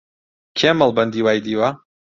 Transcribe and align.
کێ 0.57 0.69
مەڵبەندی 0.79 1.23
وای 1.25 1.39
دیوە؟ 1.45 1.69